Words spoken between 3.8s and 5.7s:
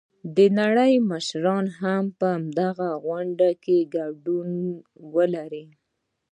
ګډون ولري.